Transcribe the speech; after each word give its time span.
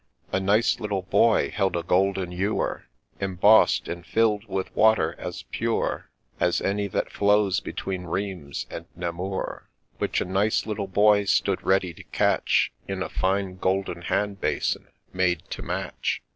A 0.31 0.39
nice 0.39 0.79
little 0.79 1.03
boy 1.03 1.51
held 1.51 1.77
a 1.77 1.83
golden 1.83 2.31
ewer, 2.31 2.85
Emboss'd 3.19 3.87
and 3.87 4.03
fill'd 4.03 4.45
with 4.45 4.75
water, 4.75 5.13
as 5.19 5.43
pure 5.51 6.09
As 6.39 6.59
any 6.59 6.87
that 6.87 7.11
flows 7.11 7.59
between 7.59 8.05
Rheims 8.05 8.65
and 8.71 8.87
Namur, 8.95 9.69
Which 9.99 10.19
a 10.19 10.25
nice 10.25 10.65
little 10.65 10.87
boy 10.87 11.25
stood 11.25 11.61
ready 11.63 11.93
to 11.93 12.03
catch 12.05 12.71
In 12.87 13.03
a 13.03 13.09
fine 13.09 13.57
golden 13.57 14.01
hand 14.01 14.41
basin 14.41 14.87
made 15.13 15.47
to 15.51 15.61
match. 15.61 16.23